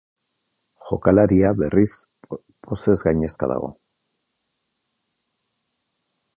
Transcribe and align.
Jokalaria, 0.91 1.51
berriz, 1.59 1.91
pozez 2.69 2.97
gainezka 3.09 3.51
dago. 3.55 3.71